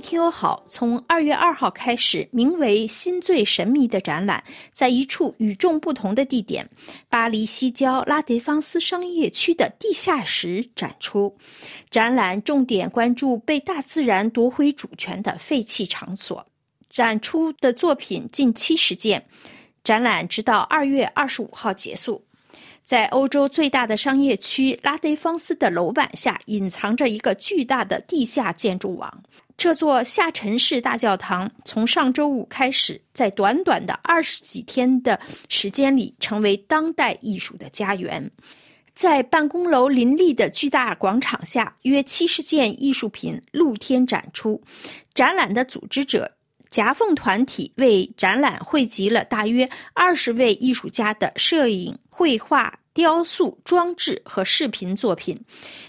[0.00, 6.68] 听友好，从二月二号开始，名为“心最神秘”的展览，在一处与众不同的地点——
[7.08, 11.36] 巴黎西郊拉德芳斯商业区的地下室展出。
[11.90, 16.46] 展览重点关注被大自然夺回主权的废弃场所，
[16.90, 19.26] 展出的作品近七十件。
[19.84, 22.22] 展览直到二月二十五号结束。
[22.88, 29.22] 在欧洲最大的商业区拉德芳斯的楼板下，隐藏着一个巨大的地下建筑网。
[29.58, 38.30] 这座下沉式大教堂从上周五开始，在短短的二十几天的时间里，成为当代艺术的家园。
[38.94, 44.58] 在办公楼林立的巨大广场下，约七十件艺术品露天展出。
[45.12, 46.32] 展览的组织者
[46.70, 51.94] 夹缝团体为展览汇集了大约二十位艺术家的摄影。
[52.10, 55.38] 绘画、雕塑、装置和视频作品。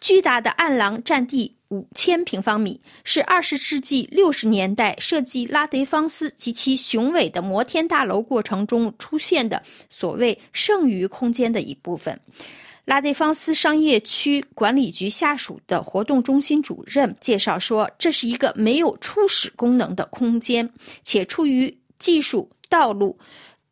[0.00, 12.20] 巨大的暗廊占地五千平方米，是二十世纪六十年代设计拉德芳斯及其雄伟的摩天大楼过程中出现的所谓剩余空间的一部分。
[12.84, 20.70] 拉德芳斯商业区管理局下属的活动中心主任介绍说：“这是一个没有初始功能的空间，
[21.02, 23.18] 且处于技术道路。”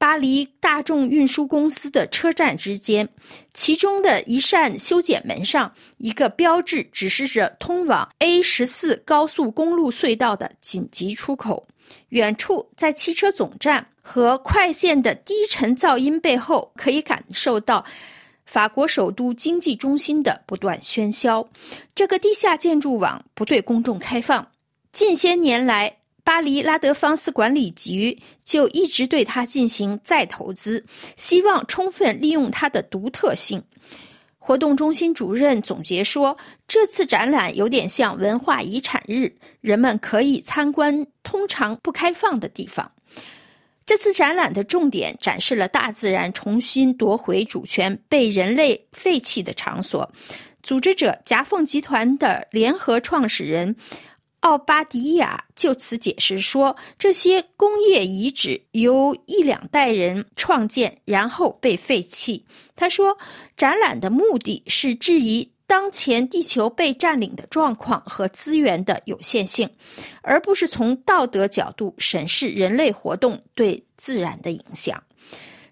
[0.00, 3.06] 巴黎大众运输公司的车站之间，
[3.52, 11.68] 其中的一扇修剪门上，一个标志指示着通往 A 十四高速公路隧道的紧急出口。
[12.08, 17.84] 远处，在汽车总站和快线的低沉噪音背后，可以感受到
[18.46, 21.46] 法国首都经济中心的不断喧嚣。
[21.94, 24.50] 这个地下建筑网不对公众开放，
[24.92, 25.99] 近些年来。
[26.30, 33.60] 巴黎拉德芳斯管理局就一直对它进行再投资，希望充分利用它的独特性。
[34.38, 36.38] 活动中心主任总结说
[36.68, 42.92] ：“这次展览有点像文化遗产日，人们可以参观通常不开放的地方。”
[43.84, 50.08] 这次展览的重点展示了大自然重新夺回主权、被人类废弃的场所。
[50.62, 53.74] 组织者夹缝集团的联合创始人。
[54.40, 63.18] 奥巴迪亚就此解释说：“这些工业遗址由一两代人创建，然后被废弃。”他说
[63.56, 69.68] ：“展览的目的是质疑当前地球被占领的状况和资源的有限性，
[70.22, 75.02] 而不是从道德角度审视人类活动对自然的影响。”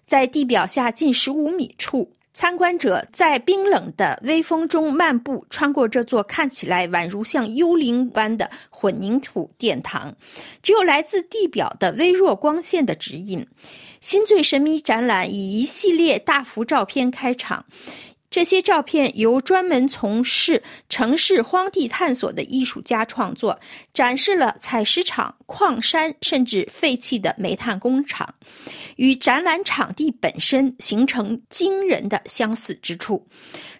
[0.05, 2.11] 在地表下近十五米处。
[2.31, 10.15] 参观者在冰冷的微风中漫步，穿过这座看起来宛如像幽灵般的混凝土殿堂。
[10.61, 13.47] 只有来自地表的微弱光线的指引。
[13.99, 17.65] 新最神秘展览以一系列大幅照片开场。
[18.29, 23.59] 这些照片由专门从事城市荒地探索的艺术家创作，
[23.93, 28.35] 展示了采石场、矿山，甚至废弃的煤炭工厂，
[28.97, 33.27] 与展览场地本身形成惊人的相似之处。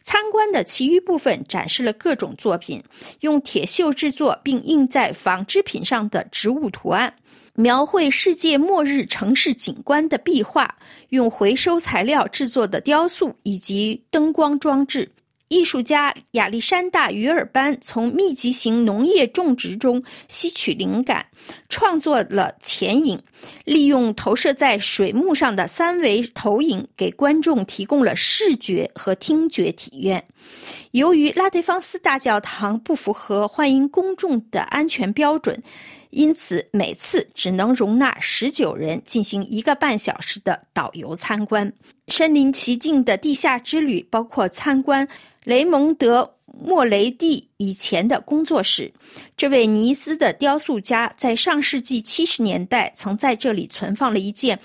[0.01, 2.83] 参观的其余部分展示了各种作品，
[3.19, 7.13] 用铁锈制作并印在纺织品上的植物图案。
[7.59, 10.77] 描绘世界末日城市景观的壁画，
[11.09, 15.11] 用回收材料制作的雕塑以及灯光装置。
[15.49, 21.25] 艺术家亚历山大·于尔班从密集型农业种植中吸取灵感，
[21.67, 23.21] 创作了前影，
[23.65, 30.23] 利用投射在水幕上的三维投影，给观众提供了视觉和听觉体验。
[30.91, 35.61] 由于拉德芳斯大教堂不符合欢迎公众的安全标准。
[36.09, 41.71] 因此，每次只能容纳十九人进行一个半小时的导游参观。
[42.07, 45.07] 身临其境的地下之旅包括参观
[45.43, 46.21] 雷蒙德·
[46.59, 48.91] 莫雷蒂以前的工作室。
[49.37, 54.59] 这位尼斯的雕塑家在上世纪七十年代曾在这里存放了一件。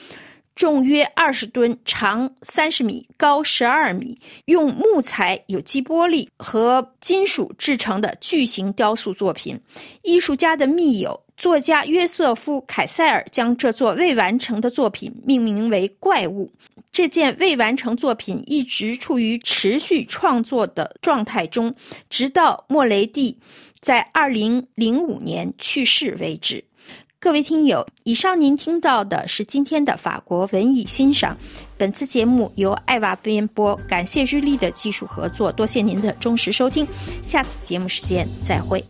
[0.56, 9.60] 重约二十吨、长三十米、高十二米，用木材、有机玻璃和金属制成的巨型雕塑作品。
[10.04, 16.50] 艺术家的密友作家约瑟夫·凯塞尔将这座未完成的作品命名为“怪物”。
[16.92, 21.74] 这件未完成作品一直处于持续创作的状态中，
[22.08, 23.36] 直到莫雷蒂
[23.80, 26.64] 在二零零五年去世为止。
[27.18, 31.36] 各位听友，以上您听到的是今天的法国文艺欣赏。
[31.76, 36.86] 本次节目由艾娃编播，感谢日丽的技术合作，多谢您的忠实收听。
[37.22, 38.84] 下次节目时间再会。